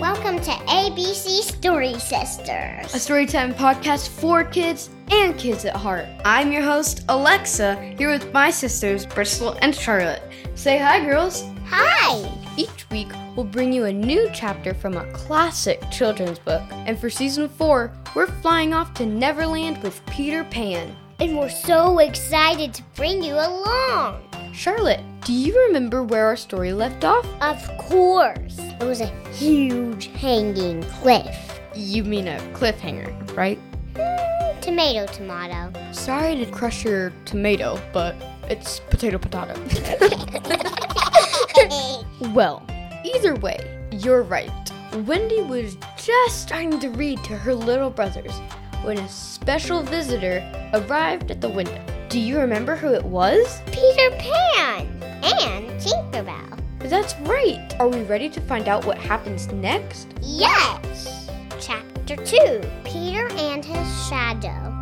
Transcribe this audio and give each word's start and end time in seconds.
Welcome 0.00 0.40
to 0.40 0.50
ABC 0.50 1.40
Story 1.40 1.94
Sisters, 1.94 2.50
a 2.50 2.98
storytime 2.98 3.54
podcast 3.54 4.10
for 4.10 4.44
kids 4.44 4.90
and 5.10 5.38
kids 5.38 5.64
at 5.64 5.74
heart. 5.74 6.04
I'm 6.22 6.52
your 6.52 6.60
host, 6.60 7.04
Alexa, 7.08 7.76
here 7.96 8.10
with 8.10 8.30
my 8.30 8.50
sisters, 8.50 9.06
Bristol 9.06 9.56
and 9.62 9.74
Charlotte. 9.74 10.22
Say 10.54 10.76
hi, 10.76 11.02
girls. 11.02 11.44
Hi! 11.68 12.30
Each 12.58 12.90
week, 12.90 13.08
we'll 13.36 13.46
bring 13.46 13.72
you 13.72 13.86
a 13.86 13.92
new 13.92 14.28
chapter 14.34 14.74
from 14.74 14.98
a 14.98 15.10
classic 15.12 15.82
children's 15.90 16.40
book. 16.40 16.62
And 16.70 16.98
for 16.98 17.08
season 17.08 17.48
four, 17.48 17.90
we're 18.14 18.26
flying 18.26 18.74
off 18.74 18.92
to 18.94 19.06
Neverland 19.06 19.82
with 19.82 20.04
Peter 20.04 20.44
Pan. 20.44 20.94
And 21.20 21.38
we're 21.38 21.48
so 21.48 22.00
excited 22.00 22.74
to 22.74 22.82
bring 22.94 23.22
you 23.22 23.34
along. 23.34 24.22
Charlotte, 24.52 25.00
do 25.26 25.32
you 25.32 25.60
remember 25.66 26.04
where 26.04 26.26
our 26.26 26.36
story 26.36 26.72
left 26.72 27.04
off? 27.04 27.26
Of 27.42 27.66
course. 27.78 28.60
It 28.60 28.84
was 28.84 29.00
a 29.00 29.06
huge 29.32 30.06
hanging 30.06 30.84
cliff. 30.84 31.60
You 31.74 32.04
mean 32.04 32.28
a 32.28 32.38
cliffhanger, 32.54 33.36
right? 33.36 33.58
Mm, 33.94 34.60
tomato, 34.60 35.04
tomato. 35.12 35.72
Sorry 35.90 36.36
to 36.36 36.46
crush 36.46 36.84
your 36.84 37.12
tomato, 37.24 37.80
but 37.92 38.14
it's 38.48 38.78
potato, 38.78 39.18
potato. 39.18 39.54
well, 42.32 42.64
either 43.02 43.34
way, 43.34 43.88
you're 43.90 44.22
right. 44.22 44.52
Wendy 45.06 45.42
was 45.42 45.76
just 45.96 46.40
starting 46.40 46.78
to 46.78 46.88
read 46.90 47.18
to 47.24 47.36
her 47.36 47.52
little 47.52 47.90
brothers 47.90 48.38
when 48.84 48.96
a 48.96 49.08
special 49.08 49.82
visitor 49.82 50.48
arrived 50.72 51.32
at 51.32 51.40
the 51.40 51.48
window. 51.48 51.84
Do 52.10 52.20
you 52.20 52.38
remember 52.38 52.76
who 52.76 52.94
it 52.94 53.04
was? 53.04 53.60
Peter 53.72 54.10
Pan 54.18 54.95
and 55.26 55.68
Tinkerbell. 55.80 56.60
That's 56.78 57.14
right. 57.20 57.74
Are 57.80 57.88
we 57.88 58.02
ready 58.02 58.28
to 58.30 58.40
find 58.40 58.68
out 58.68 58.84
what 58.84 58.98
happens 58.98 59.48
next? 59.52 60.08
Yes. 60.22 61.30
Chapter 61.60 62.16
2 62.16 62.60
Peter 62.84 63.28
and 63.32 63.64
his 63.64 64.08
Shadow. 64.08 64.75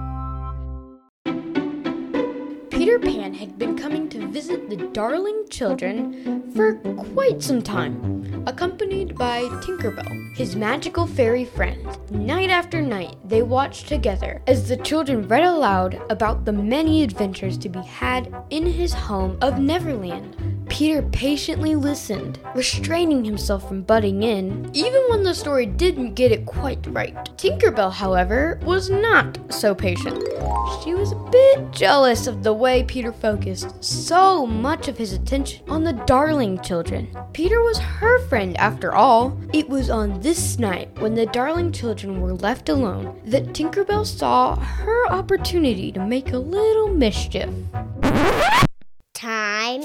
Peter 2.84 2.98
Pan 2.98 3.32
had 3.32 3.58
been 3.58 3.78
coming 3.78 4.10
to 4.10 4.26
visit 4.26 4.68
the 4.68 4.76
darling 4.92 5.46
children 5.48 6.52
for 6.54 6.74
quite 7.14 7.42
some 7.42 7.62
time, 7.62 8.44
accompanied 8.46 9.16
by 9.16 9.44
Tinkerbell, 9.62 10.36
his 10.36 10.54
magical 10.54 11.06
fairy 11.06 11.46
friend. 11.46 11.98
Night 12.10 12.50
after 12.50 12.82
night, 12.82 13.16
they 13.24 13.40
watched 13.40 13.88
together 13.88 14.42
as 14.46 14.68
the 14.68 14.76
children 14.76 15.26
read 15.26 15.44
aloud 15.44 15.98
about 16.10 16.44
the 16.44 16.52
many 16.52 17.02
adventures 17.02 17.56
to 17.56 17.70
be 17.70 17.80
had 17.80 18.30
in 18.50 18.66
his 18.66 18.92
home 18.92 19.38
of 19.40 19.58
Neverland. 19.58 20.36
Peter 20.74 21.02
patiently 21.02 21.76
listened, 21.76 22.40
restraining 22.56 23.24
himself 23.24 23.68
from 23.68 23.80
butting 23.80 24.24
in, 24.24 24.68
even 24.72 25.00
when 25.08 25.22
the 25.22 25.32
story 25.32 25.66
didn't 25.66 26.14
get 26.14 26.32
it 26.32 26.44
quite 26.46 26.84
right. 26.88 27.14
Tinkerbell, 27.36 27.92
however, 27.92 28.58
was 28.64 28.90
not 28.90 29.38
so 29.54 29.72
patient. 29.72 30.20
She 30.82 30.92
was 30.92 31.12
a 31.12 31.28
bit 31.30 31.70
jealous 31.70 32.26
of 32.26 32.42
the 32.42 32.52
way 32.52 32.82
Peter 32.82 33.12
focused 33.12 33.84
so 33.84 34.44
much 34.44 34.88
of 34.88 34.98
his 34.98 35.12
attention 35.12 35.62
on 35.68 35.84
the 35.84 35.92
darling 35.92 36.60
children. 36.60 37.16
Peter 37.32 37.60
was 37.62 37.78
her 37.78 38.18
friend 38.26 38.56
after 38.56 38.92
all. 38.92 39.38
It 39.52 39.68
was 39.68 39.90
on 39.90 40.20
this 40.22 40.58
night, 40.58 40.88
when 40.98 41.14
the 41.14 41.26
darling 41.26 41.70
children 41.70 42.20
were 42.20 42.34
left 42.34 42.68
alone, 42.68 43.20
that 43.26 43.52
Tinkerbell 43.52 44.04
saw 44.04 44.56
her 44.56 45.06
opportunity 45.06 45.92
to 45.92 46.04
make 46.04 46.32
a 46.32 46.38
little 46.38 46.88
mischief. 46.88 47.48
Time. 49.14 49.84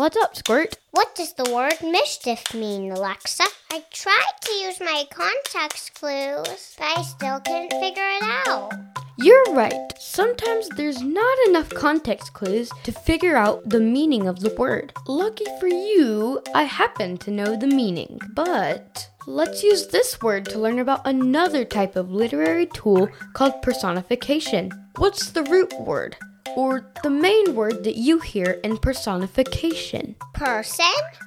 What's 0.00 0.16
up, 0.16 0.34
Squirt? 0.34 0.78
What 0.92 1.14
does 1.14 1.34
the 1.34 1.52
word 1.52 1.74
mischief 1.82 2.54
mean, 2.54 2.90
Alexa? 2.90 3.44
I 3.70 3.84
tried 3.92 4.32
to 4.40 4.52
use 4.52 4.80
my 4.80 5.04
context 5.10 5.92
clues, 5.92 6.74
but 6.78 6.86
I 6.96 7.02
still 7.02 7.38
couldn't 7.40 7.78
figure 7.78 8.08
it 8.08 8.22
out. 8.22 8.72
You're 9.18 9.52
right. 9.52 9.92
Sometimes 9.98 10.70
there's 10.70 11.02
not 11.02 11.36
enough 11.48 11.68
context 11.68 12.32
clues 12.32 12.70
to 12.84 12.92
figure 12.92 13.36
out 13.36 13.68
the 13.68 13.78
meaning 13.78 14.26
of 14.26 14.40
the 14.40 14.54
word. 14.54 14.94
Lucky 15.06 15.44
for 15.60 15.68
you, 15.68 16.42
I 16.54 16.62
happen 16.62 17.18
to 17.18 17.30
know 17.30 17.54
the 17.54 17.66
meaning. 17.66 18.18
But 18.32 19.06
let's 19.26 19.62
use 19.62 19.88
this 19.88 20.22
word 20.22 20.46
to 20.46 20.58
learn 20.58 20.78
about 20.78 21.06
another 21.06 21.66
type 21.66 21.94
of 21.94 22.10
literary 22.10 22.64
tool 22.64 23.10
called 23.34 23.60
personification. 23.60 24.70
What's 24.96 25.32
the 25.32 25.42
root 25.42 25.78
word? 25.78 26.16
Or 26.56 26.90
the 27.02 27.10
main 27.10 27.54
word 27.54 27.84
that 27.84 27.96
you 27.96 28.18
hear 28.18 28.60
in 28.64 28.78
personification. 28.78 30.16
Person? 30.34 30.86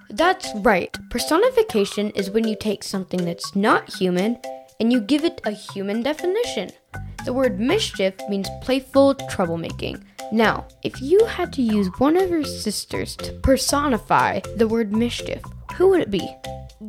That's 0.09 0.47
right. 0.55 0.95
Personification 1.09 2.09
is 2.11 2.31
when 2.31 2.47
you 2.47 2.55
take 2.55 2.83
something 2.83 3.25
that's 3.25 3.55
not 3.55 3.93
human 3.93 4.39
and 4.79 4.91
you 4.91 4.99
give 4.99 5.23
it 5.23 5.41
a 5.45 5.51
human 5.51 6.01
definition. 6.01 6.71
The 7.25 7.33
word 7.33 7.59
mischief 7.59 8.13
means 8.29 8.49
playful 8.61 9.15
troublemaking. 9.15 10.03
Now, 10.31 10.65
if 10.83 11.01
you 11.01 11.23
had 11.25 11.53
to 11.53 11.61
use 11.61 11.89
one 11.99 12.17
of 12.17 12.29
your 12.29 12.43
sisters 12.43 13.15
to 13.17 13.33
personify 13.43 14.41
the 14.57 14.67
word 14.67 14.91
mischief, 14.91 15.41
who 15.75 15.89
would 15.89 16.01
it 16.01 16.11
be? 16.11 16.27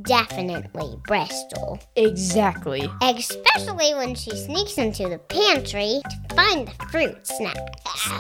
Definitely 0.03 0.99
Bristol. 1.07 1.79
Exactly. 1.97 2.89
Especially 3.03 3.95
when 3.95 4.15
she 4.15 4.31
sneaks 4.31 4.79
into 4.79 5.09
the 5.09 5.19
pantry 5.19 6.01
to 6.05 6.35
find 6.35 6.69
the 6.69 6.87
fruit 6.87 7.27
snacks. 7.27 8.11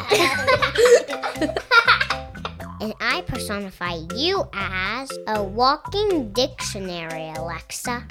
and 2.80 2.94
I 3.00 3.22
personify 3.26 3.98
you 4.14 4.44
as 4.52 5.10
a 5.26 5.42
walking 5.42 6.32
dictionary, 6.32 7.30
Alexa. 7.36 8.06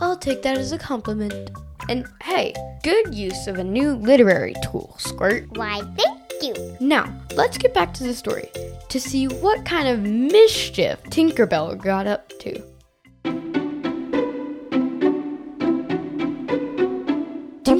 I'll 0.00 0.16
take 0.16 0.42
that 0.42 0.58
as 0.58 0.72
a 0.72 0.78
compliment. 0.78 1.50
And 1.88 2.06
hey, 2.22 2.54
good 2.82 3.14
use 3.14 3.46
of 3.46 3.58
a 3.58 3.64
new 3.64 3.94
literary 3.94 4.54
tool, 4.62 4.94
Squirt. 4.98 5.56
Why, 5.56 5.82
thank 5.96 6.20
you. 6.42 6.76
Now, 6.80 7.14
let's 7.34 7.58
get 7.58 7.74
back 7.74 7.92
to 7.94 8.04
the 8.04 8.14
story 8.14 8.48
to 8.88 9.00
see 9.00 9.26
what 9.26 9.64
kind 9.64 9.88
of 9.88 10.00
mischief 10.00 11.02
Tinkerbell 11.04 11.82
got 11.82 12.06
up 12.06 12.28
to. 12.40 12.62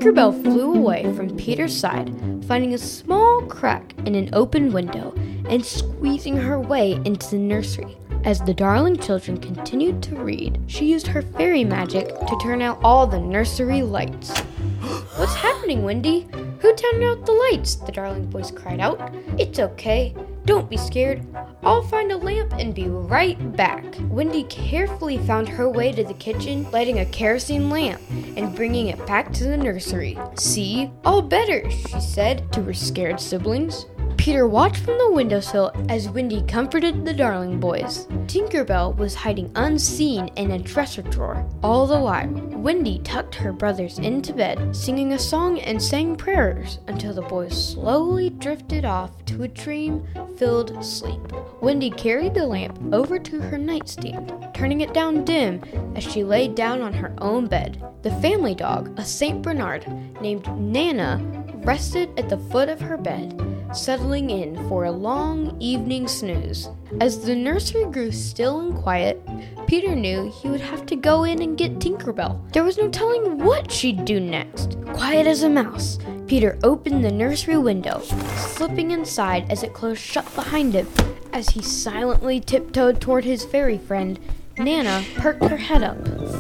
Tinkerbell 0.05 0.43
flew 0.43 0.75
away 0.75 1.11
from 1.15 1.35
Peter's 1.35 1.75
side, 1.75 2.15
finding 2.47 2.75
a 2.75 2.79
small 2.79 3.41
crack 3.47 3.95
in 4.05 4.15
an 4.15 4.29
open 4.35 4.71
window 4.71 5.15
and 5.49 5.65
squeezing 5.65 6.37
her 6.37 6.61
way 6.61 7.01
into 7.07 7.31
the 7.31 7.39
nursery. 7.39 7.97
As 8.23 8.39
the 8.43 8.53
darling 8.53 8.99
children 8.99 9.39
continued 9.39 10.03
to 10.03 10.17
read, 10.17 10.61
she 10.67 10.85
used 10.85 11.07
her 11.07 11.23
fairy 11.23 11.65
magic 11.65 12.09
to 12.09 12.39
turn 12.43 12.61
out 12.61 12.79
all 12.85 13.07
the 13.07 13.19
nursery 13.19 13.81
lights. 13.81 14.39
What's 15.17 15.37
happening, 15.37 15.85
Wendy? 15.85 16.29
Who 16.61 16.75
turned 16.75 17.03
out 17.03 17.25
the 17.25 17.49
lights? 17.51 17.77
The 17.77 17.93
darling 17.93 18.27
boys 18.27 18.51
cried 18.51 18.81
out. 18.81 19.01
It's 19.39 19.59
okay. 19.59 20.15
Don't 20.45 20.69
be 20.69 20.77
scared. 20.77 21.27
I'll 21.63 21.83
find 21.83 22.13
a 22.13 22.17
lamp 22.19 22.53
and 22.59 22.75
be 22.75 22.89
right 22.89 23.57
back. 23.57 23.85
Wendy 24.11 24.45
carefully 24.45 25.17
found 25.19 25.49
her 25.49 25.71
way 25.71 25.91
to 25.93 26.05
the 26.05 26.15
kitchen, 26.15 26.71
lighting 26.71 26.99
a 26.99 27.07
kerosene 27.07 27.71
lamp 27.71 28.01
and 28.37 28.55
bringing 28.55 28.89
it 28.89 29.07
back 29.07 29.33
to 29.35 29.45
the 29.45 29.57
nursery. 29.57 30.19
See? 30.35 30.91
All 31.05 31.23
better, 31.23 31.71
she 31.71 32.01
said 32.01 32.53
to 32.53 32.63
her 32.63 32.75
scared 32.75 33.21
siblings. 33.21 33.87
Peter 34.19 34.47
watched 34.47 34.85
from 34.85 34.99
the 34.99 35.11
windowsill 35.11 35.73
as 35.89 36.09
Wendy 36.09 36.43
comforted 36.43 37.05
the 37.05 37.15
darling 37.15 37.59
boys. 37.59 38.07
Tinkerbell 38.35 38.97
was 38.97 39.15
hiding 39.15 39.53
unseen 39.55 40.27
in 40.35 40.51
a 40.51 40.59
dresser 40.59 41.03
drawer. 41.03 41.49
All 41.63 41.87
the 41.87 42.01
while, 42.01 42.27
Wendy 42.27 42.99
tucked 43.05 43.37
her 43.37 43.53
brothers 43.53 44.01
into 44.01 44.33
bed, 44.33 44.75
singing 44.75 45.13
a 45.13 45.19
song 45.21 45.61
and 45.61 45.81
sang 45.81 46.17
prayers 46.17 46.81
until 46.89 47.15
the 47.15 47.23
boys 47.23 47.55
slowly 47.75 48.31
drifted 48.31 48.85
off 48.85 49.25
to 49.27 49.45
a 49.45 49.49
dream 49.49 50.05
filled 50.37 50.85
sleep. 50.85 51.21
Wendy 51.63 51.91
carried 51.91 52.35
the 52.35 52.45
lamp 52.45 52.77
over 52.93 53.21
to 53.21 53.41
her 53.41 53.57
nightstand, 53.57 54.33
turning 54.53 54.81
it 54.81 54.93
down 54.93 55.25
dim 55.25 55.63
as 55.95 56.03
she 56.03 56.25
lay 56.25 56.49
down 56.49 56.83
on 56.83 56.93
her 56.93 57.15
own 57.19 57.47
bed. 57.47 57.81
The 58.03 58.11
family 58.17 58.57
dog, 58.57 58.99
a 58.99 59.05
St. 59.05 59.43
Bernard 59.43 59.87
named 60.21 60.49
Nana, 60.59 61.23
rested 61.59 62.11
at 62.19 62.29
the 62.29 62.39
foot 62.39 62.69
of 62.69 62.81
her 62.81 62.97
bed 62.97 63.54
settling 63.77 64.31
in 64.31 64.57
for 64.69 64.85
a 64.85 64.93
long 64.93 65.57
evening 65.61 66.09
snooze. 66.09 66.69
As 67.01 67.25
the 67.25 67.35
nursery 67.35 67.85
grew 67.87 68.13
still 68.13 68.61
and 68.61 68.75
quiet, 68.75 69.21
Peter 69.67 69.95
knew 69.95 70.33
he 70.41 70.49
would 70.49 70.61
have 70.61 70.87
to 70.87 70.97
go 70.97 71.25
in 71.25 71.43
and 71.43 71.59
get 71.59 71.79
Tinkerbell. 71.79 72.53
There 72.53 72.65
was 72.65 72.79
no 72.79 72.89
telling 72.89 73.39
what 73.45 73.71
she'd 73.71 74.05
do 74.05 74.21
next. 74.21 74.79
Quiet 74.93 75.27
as 75.27 75.43
a 75.43 75.49
mouse, 75.49 75.99
Peter 76.27 76.59
opened 76.63 77.05
the 77.05 77.11
nursery 77.11 77.59
window, 77.59 78.01
slipping 78.37 78.93
inside 78.93 79.51
as 79.51 79.63
it 79.63 79.75
closed 79.75 80.01
shut 80.01 80.33
behind 80.35 80.75
him. 80.75 80.89
As 81.33 81.51
he 81.51 81.63
silently 81.63 82.41
tiptoed 82.41 83.01
toward 83.01 83.25
his 83.25 83.45
fairy 83.45 83.79
friend, 83.79 84.19
Nana 84.57 85.05
perked 85.17 85.45
her 85.45 85.57
head 85.57 85.83
up, 85.83 85.97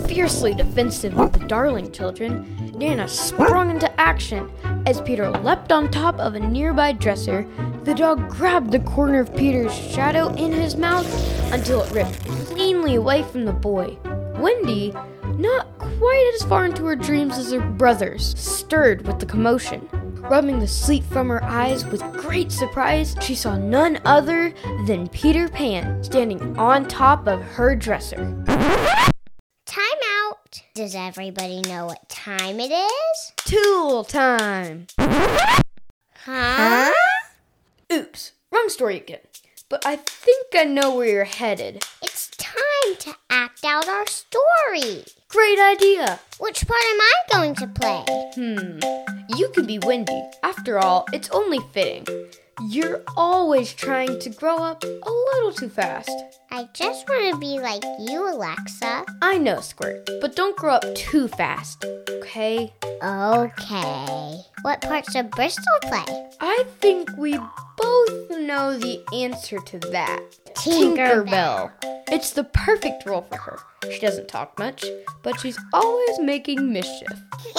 fiercely 0.07 0.55
defensive 0.55 1.19
of 1.19 1.33
the 1.33 1.47
darling 1.49 1.91
children. 1.91 2.73
Nana 2.77 3.09
sprung 3.09 3.71
into 3.71 4.01
action. 4.01 4.49
As 4.87 5.01
Peter 5.01 5.31
leapt 5.31 5.73
on 5.73 5.91
top 5.91 6.19
of 6.19 6.35
a 6.35 6.41
nearby 6.41 6.93
dresser, 6.93 7.47
the 7.85 7.95
dog 7.95 8.29
grabbed 8.29 8.71
the 8.71 8.81
corner 8.81 9.21
of 9.21 9.35
Peter's 9.35 9.75
shadow 9.75 10.29
in 10.35 10.53
his 10.53 10.77
mouth 10.77 11.07
until 11.55 11.81
it 11.83 11.93
ripped 11.93 12.23
cleanly 12.27 12.97
away 12.97 13.23
from 13.23 13.47
the 13.47 13.53
boy. 13.53 13.97
Wendy, 14.39 14.93
not 15.39 15.79
quite 15.79 16.33
as 16.35 16.47
far 16.47 16.67
into 16.67 16.85
her 16.85 16.97
dreams 16.97 17.39
as 17.39 17.51
her 17.51 17.61
brothers, 17.61 18.39
stirred 18.39 19.07
with 19.07 19.21
the 19.21 19.27
commotion. 19.27 19.89
Rubbing 20.21 20.59
the 20.59 20.69
sleep 20.69 21.05
from 21.05 21.31
her 21.31 21.43
eyes 21.43 21.87
with 21.87 22.03
great 22.13 22.53
surprise, 22.53 23.17
she 23.23 23.35
saw 23.35 23.57
none 23.57 24.01
other 24.05 24.53
than 24.87 25.09
Peter 25.09 25.49
Pan 25.49 26.05
standing 26.05 26.59
on 26.59 26.87
top 26.89 27.27
of 27.27 27.43
her 27.43 27.75
dresser. 27.75 28.35
Does 30.75 30.97
everybody 30.97 31.61
know 31.61 31.87
what 31.87 32.09
time 32.09 32.59
it 32.59 32.73
is? 32.73 33.33
Tool 33.45 34.03
time! 34.03 34.89
Huh? 34.99 36.93
Oops, 37.93 38.33
wrong 38.51 38.69
story 38.69 38.97
again. 38.97 39.21
But 39.69 39.87
I 39.87 39.95
think 39.95 40.47
I 40.53 40.65
know 40.65 40.97
where 40.97 41.07
you're 41.07 41.25
headed. 41.27 41.85
It's 42.03 42.29
time 42.31 42.97
to 42.99 43.15
act 43.31 43.65
out 43.65 43.89
our 43.89 44.05
story. 44.09 45.05
Great 45.29 45.61
idea! 45.61 46.19
Which 46.41 46.67
part 46.67 46.83
am 46.83 47.01
I 47.01 47.15
going 47.31 47.55
to 47.55 47.69
play? 47.69 48.05
Hmm, 48.35 48.81
you 49.37 49.51
could 49.51 49.69
be 49.69 49.79
Wendy. 49.79 50.25
After 50.43 50.81
all, 50.81 51.07
it's 51.13 51.31
only 51.31 51.61
fitting. 51.73 52.05
You're 52.63 53.03
always 53.17 53.75
trying 53.75 54.19
to 54.21 54.31
grow 54.31 54.57
up 54.59 54.85
a 54.85 55.11
little 55.11 55.53
too 55.53 55.69
fast. 55.69 56.11
I 56.51 56.69
just 56.73 57.09
want 57.09 57.35
to 57.35 57.41
be 57.41 57.59
like 57.59 57.83
you, 57.99 58.33
Alexa. 58.33 59.05
I 59.23 59.39
know, 59.39 59.61
Squirt, 59.61 60.09
but 60.21 60.37
don't 60.37 60.57
grow 60.57 60.75
up 60.75 60.95
too 60.95 61.27
fast, 61.29 61.85
okay? 62.09 62.73
Okay. 63.03 64.37
What 64.63 64.81
parts 64.81 65.15
of 65.17 65.31
Bristol 65.33 65.65
play? 65.83 66.05
I 66.41 66.65
think 66.81 67.11
we 67.19 67.37
both 67.77 68.31
know 68.31 68.79
the 68.79 69.03
answer 69.13 69.59
to 69.59 69.79
that. 69.91 70.21
Tinkerbell. 70.55 71.73
It's 72.09 72.31
the 72.31 72.45
perfect 72.45 73.05
role 73.07 73.23
for 73.23 73.37
her. 73.37 73.59
She 73.91 73.99
doesn't 73.99 74.29
talk 74.29 74.57
much, 74.59 74.85
but 75.23 75.41
she's 75.41 75.59
always 75.73 76.21
making 76.21 76.73
mischief. 76.73 77.09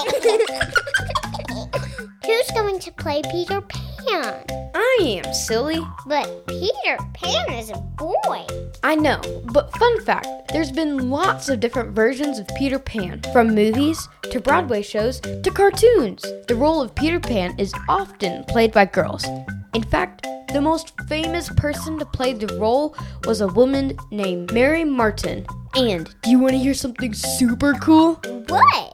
Who's 2.26 2.52
going 2.54 2.80
to 2.80 2.92
play 2.94 3.22
Peter 3.30 3.62
Pan? 3.62 4.65
I 4.98 5.22
am 5.26 5.34
silly. 5.34 5.80
But 6.06 6.48
Peter 6.48 6.98
Pan 7.14 7.52
is 7.52 7.70
a 7.70 7.78
boy. 7.98 8.46
I 8.82 8.96
know, 8.96 9.20
but 9.52 9.76
fun 9.76 10.02
fact 10.02 10.28
there's 10.54 10.72
been 10.72 11.10
lots 11.10 11.50
of 11.50 11.60
different 11.60 11.92
versions 11.92 12.40
of 12.40 12.48
Peter 12.58 12.80
Pan, 12.80 13.22
from 13.34 13.54
movies 13.54 14.08
to 14.32 14.40
Broadway 14.40 14.82
shows 14.82 15.20
to 15.20 15.52
cartoons. 15.54 16.22
The 16.48 16.56
role 16.56 16.82
of 16.82 16.96
Peter 16.96 17.20
Pan 17.20 17.56
is 17.58 17.74
often 17.90 18.46
played 18.46 18.72
by 18.72 18.86
girls. 18.86 19.26
In 19.74 19.84
fact, 19.84 20.28
the 20.54 20.62
most 20.62 20.94
famous 21.10 21.50
person 21.50 22.00
to 22.00 22.06
play 22.06 22.32
the 22.32 22.58
role 22.58 22.96
was 23.26 23.42
a 23.42 23.48
woman 23.48 23.98
named 24.12 24.54
Mary 24.54 24.86
Martin. 24.86 25.46
And 25.76 26.10
do 26.22 26.30
you 26.30 26.40
want 26.40 26.54
to 26.54 26.58
hear 26.58 26.74
something 26.74 27.14
super 27.14 27.74
cool? 27.74 28.16
What? 28.48 28.94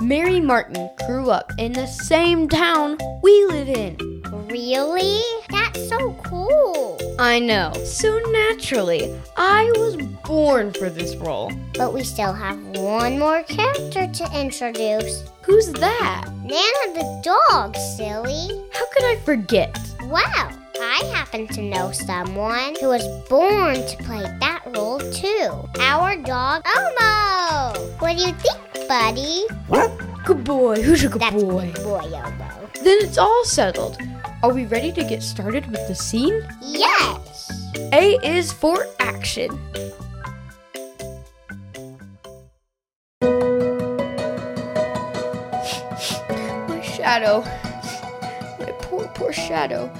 Mary 0.00 0.40
Martin 0.40 0.90
grew 1.06 1.30
up 1.30 1.52
in 1.58 1.72
the 1.72 1.86
same 1.86 2.48
town 2.48 2.98
we 3.22 3.44
live 3.46 3.68
in. 3.68 3.96
Really? 4.48 5.20
That's 5.50 5.88
so 5.88 6.14
cool. 6.24 6.98
I 7.20 7.38
know. 7.38 7.72
So 7.84 8.18
naturally, 8.30 9.16
I 9.36 9.70
was 9.76 9.96
born 10.24 10.72
for 10.72 10.90
this 10.90 11.14
role. 11.16 11.52
But 11.74 11.94
we 11.94 12.02
still 12.02 12.32
have 12.32 12.58
one 12.76 13.20
more 13.20 13.44
character 13.44 14.08
to 14.08 14.40
introduce. 14.40 15.24
Who's 15.42 15.70
that? 15.74 16.28
Nana 16.42 16.94
the 16.94 17.20
dog, 17.22 17.76
silly. 17.96 18.66
How 18.72 18.84
could 18.92 19.04
I 19.04 19.16
forget? 19.24 19.78
Wow, 20.02 20.50
I 20.80 21.02
happen 21.14 21.46
to 21.48 21.62
know 21.62 21.90
someone 21.92 22.74
who 22.80 22.88
was 22.88 23.06
born 23.28 23.74
to 23.76 23.96
play 24.04 24.22
that 24.40 24.62
role 24.74 24.98
too. 24.98 25.68
Our 25.80 26.16
dog, 26.16 26.62
Elmo. 26.76 27.78
What 27.98 28.16
do 28.16 28.22
you 28.22 28.32
think, 28.34 28.88
buddy? 28.88 29.46
Good 30.24 30.44
boy. 30.44 30.82
Who's 30.82 31.04
a 31.04 31.08
good 31.08 31.22
That's 31.22 31.42
boy? 31.42 31.72
good 31.72 31.84
boy, 31.84 32.10
Elmo. 32.12 32.68
Then 32.82 32.98
it's 33.00 33.18
all 33.18 33.44
settled. 33.44 33.98
Are 34.42 34.52
we 34.52 34.66
ready 34.66 34.92
to 34.92 35.04
get 35.04 35.22
started 35.22 35.66
with 35.70 35.86
the 35.88 35.94
scene? 35.94 36.46
Yes. 36.60 37.50
A 37.92 38.18
is 38.22 38.52
for 38.52 38.86
action. 39.00 39.58
My 46.68 46.80
shadow. 46.82 47.40
My 48.58 48.72
poor, 48.82 49.08
poor 49.14 49.32
shadow. 49.32 49.92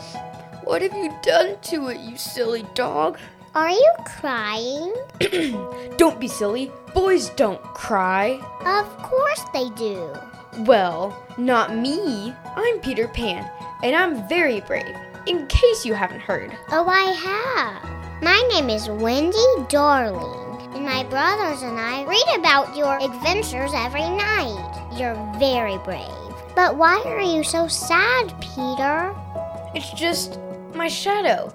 What 0.66 0.82
have 0.82 0.96
you 0.96 1.14
done 1.22 1.58
to 1.62 1.90
it, 1.90 2.00
you 2.00 2.16
silly 2.16 2.66
dog? 2.74 3.20
Are 3.54 3.70
you 3.70 3.92
crying? 4.04 4.92
Don't 5.96 6.18
be 6.18 6.26
silly. 6.26 6.72
Boys 6.92 7.30
don't 7.30 7.62
cry. 7.62 8.40
Of 8.66 8.98
course 8.98 9.44
they 9.52 9.68
do. 9.76 10.12
Well, 10.64 11.16
not 11.38 11.76
me. 11.76 12.34
I'm 12.56 12.80
Peter 12.80 13.06
Pan, 13.06 13.48
and 13.84 13.94
I'm 13.94 14.28
very 14.28 14.60
brave, 14.62 14.96
in 15.28 15.46
case 15.46 15.86
you 15.86 15.94
haven't 15.94 16.18
heard. 16.18 16.50
Oh, 16.72 16.88
I 16.88 17.12
have. 17.12 18.22
My 18.24 18.42
name 18.50 18.68
is 18.68 18.88
Wendy 18.88 19.38
Darling, 19.68 20.74
and 20.74 20.84
my 20.84 21.04
brothers 21.04 21.62
and 21.62 21.78
I 21.78 22.04
read 22.06 22.40
about 22.40 22.76
your 22.76 22.98
adventures 23.00 23.70
every 23.72 24.00
night. 24.00 24.88
You're 24.98 25.14
very 25.38 25.78
brave. 25.78 26.10
But 26.56 26.76
why 26.76 27.00
are 27.06 27.22
you 27.22 27.44
so 27.44 27.68
sad, 27.68 28.34
Peter? 28.40 29.14
It's 29.72 29.92
just 29.92 30.40
my 30.76 30.88
shadow. 30.88 31.52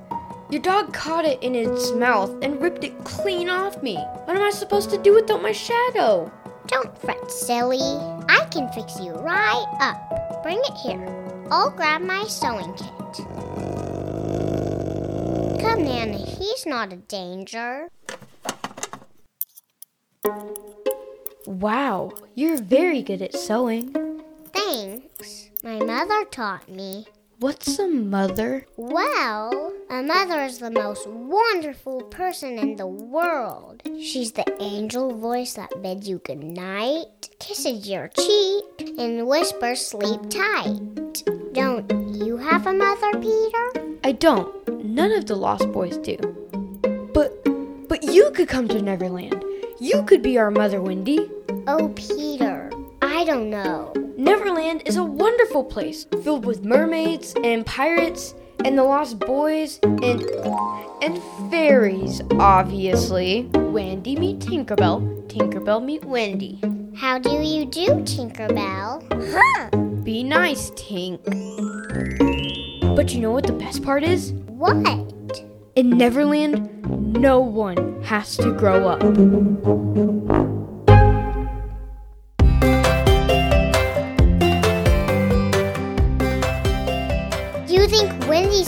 Your 0.50 0.62
dog 0.62 0.94
caught 0.94 1.24
it 1.26 1.42
in 1.42 1.56
its 1.56 1.92
mouth 1.92 2.36
and 2.42 2.62
ripped 2.62 2.84
it 2.84 3.04
clean 3.06 3.50
off 3.50 3.82
me. 3.82 3.96
What 3.96 4.36
am 4.36 4.44
I 4.44 4.50
supposed 4.50 4.90
to 4.90 4.98
do 4.98 5.14
without 5.14 5.42
my 5.42 5.54
shadow? 5.54 6.32
Don't 6.68 6.98
fret, 6.98 7.32
silly. 7.32 7.80
I 7.80 8.48
can 8.52 8.72
fix 8.72 9.00
you 9.00 9.12
right 9.14 9.78
up. 9.80 10.44
Bring 10.44 10.60
it 10.60 10.74
here. 10.74 11.06
I'll 11.50 11.70
grab 11.70 12.02
my 12.02 12.24
sewing 12.26 12.74
kit. 12.74 13.28
Come, 15.62 15.84
Nana, 15.84 16.18
he's 16.18 16.66
not 16.66 16.92
a 16.92 16.98
danger. 16.98 17.90
Wow, 21.46 22.12
you're 22.36 22.62
very 22.62 23.02
good 23.02 23.22
at 23.22 23.36
sewing. 23.36 24.22
Thanks. 24.54 25.50
My 25.64 25.80
mother 25.80 26.26
taught 26.26 26.68
me. 26.70 27.06
What's 27.42 27.80
a 27.80 27.88
mother? 27.88 28.68
Well, 28.78 29.74
a 29.90 30.04
mother 30.04 30.44
is 30.44 30.60
the 30.60 30.70
most 30.70 31.08
wonderful 31.08 32.04
person 32.04 32.60
in 32.60 32.76
the 32.76 32.86
world. 32.86 33.82
She's 34.00 34.34
the 34.34 34.46
angel 34.62 35.18
voice 35.18 35.54
that 35.54 35.82
bids 35.82 36.08
you 36.08 36.20
good 36.20 36.44
night, 36.44 37.32
kisses 37.40 37.90
your 37.90 38.10
cheek, 38.10 38.94
and 39.00 39.26
whispers 39.26 39.84
sleep 39.84 40.22
tight. 40.30 41.24
Don't 41.54 41.92
you 42.14 42.38
have 42.38 42.68
a 42.68 42.74
mother, 42.74 43.10
Peter? 43.14 43.98
I 44.04 44.12
don't. 44.12 44.86
None 44.86 45.12
of 45.12 45.26
the 45.26 45.36
Lost 45.36 45.72
Boys 45.72 45.98
do. 45.98 46.18
But 47.12 47.44
but 47.90 48.04
you 48.04 48.30
could 48.36 48.50
come 48.50 48.68
to 48.68 48.80
Neverland. 48.80 49.44
You 49.80 50.04
could 50.04 50.22
be 50.22 50.38
our 50.38 50.52
mother, 50.52 50.80
Wendy. 50.80 51.28
Oh, 51.66 51.92
Peter, 51.96 52.72
I 53.02 53.24
don't 53.24 53.50
know. 53.50 54.01
Neverland 54.22 54.84
is 54.86 54.98
a 54.98 55.04
wonderful 55.04 55.64
place 55.64 56.06
filled 56.22 56.46
with 56.46 56.64
mermaids 56.64 57.34
and 57.44 57.66
pirates 57.66 58.36
and 58.64 58.78
the 58.78 58.84
lost 58.84 59.18
boys 59.18 59.80
and 59.82 60.22
and 61.02 61.20
fairies, 61.50 62.22
obviously. 62.34 63.50
Wendy 63.56 64.16
meet 64.16 64.38
Tinkerbell, 64.38 65.28
Tinkerbell 65.28 65.84
meet 65.84 66.06
Wendy. 66.06 66.62
How 66.96 67.18
do 67.18 67.32
you 67.32 67.66
do, 67.66 67.88
Tinkerbell? 68.04 69.02
Huh? 69.34 69.78
Be 70.04 70.24
nice, 70.24 70.70
Tink. 70.72 71.26
But 72.96 73.16
you 73.16 73.22
know 73.22 73.32
what 73.32 73.48
the 73.48 73.54
best 73.54 73.82
part 73.82 74.04
is? 74.04 74.34
What? 74.34 74.76
In 75.76 75.90
Neverland, 75.98 77.18
no 77.20 77.40
one 77.40 78.04
has 78.04 78.38
to 78.38 78.52
grow 78.52 78.88
up. 78.88 79.02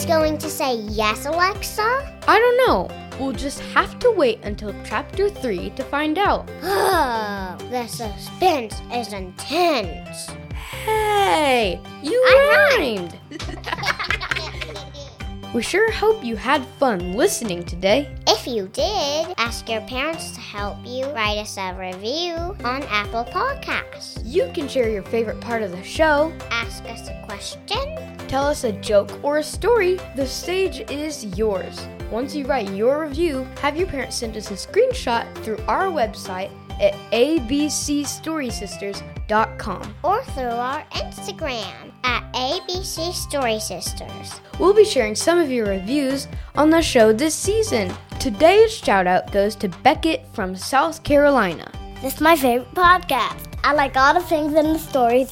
Going 0.07 0.37
to 0.39 0.49
say 0.49 0.75
yes, 0.75 1.25
Alexa? 1.25 2.19
I 2.27 2.37
don't 2.37 2.67
know. 2.67 2.89
We'll 3.19 3.31
just 3.31 3.59
have 3.73 3.97
to 3.99 4.11
wait 4.11 4.39
until 4.43 4.75
chapter 4.83 5.29
3 5.29 5.69
to 5.71 5.83
find 5.83 6.17
out. 6.17 6.49
Oh, 6.63 7.57
the 7.69 7.87
suspense 7.87 8.81
is 8.91 9.13
intense. 9.13 10.29
Hey, 10.85 11.79
you 12.01 12.21
I 12.27 12.77
rhymed. 12.77 13.17
We 15.53 15.61
sure 15.61 15.91
hope 15.91 16.23
you 16.23 16.35
had 16.35 16.65
fun 16.79 17.13
listening 17.13 17.63
today. 17.63 18.09
If 18.27 18.47
you 18.47 18.69
did, 18.69 19.35
ask 19.37 19.69
your 19.69 19.81
parents 19.81 20.31
to 20.31 20.39
help 20.39 20.77
you 20.83 21.05
write 21.11 21.37
us 21.37 21.57
a 21.57 21.75
review 21.75 22.33
on 22.65 22.81
Apple 22.89 23.23
Podcasts. 23.25 24.19
You 24.25 24.49
can 24.55 24.67
share 24.67 24.89
your 24.89 25.03
favorite 25.03 25.39
part 25.41 25.61
of 25.61 25.69
the 25.69 25.83
show, 25.83 26.33
Ask 26.49 26.83
us 26.85 27.07
a 27.07 27.23
question. 27.27 28.02
Tell 28.33 28.47
us 28.47 28.63
a 28.63 28.71
joke 28.71 29.11
or 29.21 29.37
a 29.37 29.43
story. 29.43 29.99
The 30.15 30.25
stage 30.25 30.89
is 30.89 31.23
yours. 31.37 31.87
Once 32.09 32.35
you 32.35 32.47
write 32.47 32.71
your 32.71 33.05
review, 33.05 33.47
have 33.61 33.77
your 33.77 33.85
parents 33.85 34.15
send 34.15 34.35
us 34.35 34.49
a 34.49 34.55
screenshot 34.55 35.31
through 35.43 35.59
our 35.67 35.85
website 35.85 36.49
at 36.81 36.95
abcstorysisters.com. 37.11 39.95
Or 40.01 40.23
through 40.23 40.45
our 40.45 40.83
Instagram 40.93 41.91
at 42.03 42.23
ABC 42.33 43.13
Story 43.13 43.59
Sisters. 43.59 44.41
We'll 44.57 44.73
be 44.73 44.83
sharing 44.83 45.13
some 45.13 45.37
of 45.37 45.51
your 45.51 45.67
reviews 45.67 46.27
on 46.55 46.71
the 46.71 46.81
show 46.81 47.13
this 47.13 47.35
season. 47.35 47.93
Today's 48.19 48.75
shout 48.75 49.05
out 49.05 49.31
goes 49.31 49.55
to 49.57 49.69
Beckett 49.69 50.25
from 50.33 50.55
South 50.55 51.03
Carolina. 51.03 51.71
This 52.01 52.15
is 52.15 52.21
my 52.21 52.35
favorite 52.35 52.73
podcast. 52.73 53.59
I 53.63 53.73
like 53.73 53.95
all 53.95 54.15
the 54.15 54.21
things 54.21 54.55
in 54.55 54.73
the 54.73 54.79
stories. 54.79 55.31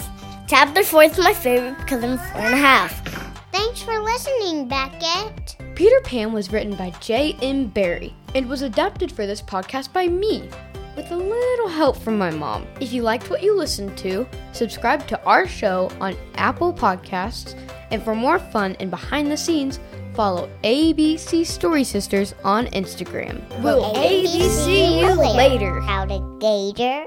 Chapter 0.52 0.84
4 0.84 1.04
is 1.04 1.18
my 1.18 1.34
favorite 1.34 1.78
because 1.78 2.04
I'm 2.04 2.18
four 2.18 2.42
and 2.42 2.54
a 2.54 2.58
half. 2.58 3.08
Thanks 3.54 3.82
for 3.84 3.98
listening, 4.02 4.68
Beckett. 4.68 5.56
Peter 5.76 6.02
Pan 6.02 6.34
was 6.34 6.52
written 6.52 6.76
by 6.76 6.90
J.M. 7.00 7.68
Barrie 7.68 8.14
and 8.36 8.50
was 8.50 8.62
adapted 8.62 9.14
for 9.14 9.26
this 9.26 9.42
podcast 9.42 9.94
by 9.94 10.10
me, 10.10 10.50
with 10.98 11.10
a 11.10 11.16
little 11.16 11.70
help 11.70 11.96
from 11.96 12.18
my 12.18 12.32
mom. 12.32 12.68
If 12.82 12.92
you 12.92 13.02
liked 13.02 13.30
what 13.30 13.42
you 13.42 13.56
listened 13.58 13.98
to, 14.00 14.28
subscribe 14.52 15.08
to 15.08 15.24
our 15.24 15.48
show 15.48 15.90
on 16.02 16.18
Apple 16.36 16.74
Podcasts, 16.74 17.58
and 17.90 18.04
for 18.04 18.14
more 18.14 18.38
fun 18.38 18.76
and 18.82 18.92
behind 18.92 19.32
the 19.32 19.38
scenes, 19.38 19.80
follow 20.16 20.50
ABC 20.66 21.46
Story 21.46 21.86
Sisters 21.86 22.36
on 22.44 22.66
Instagram. 22.68 23.42
We'll 23.64 23.94
ABC 23.94 25.00
you 25.00 25.14
later. 25.34 25.80
How 25.80 26.04
to 26.04 26.38
Gator. 26.42 27.06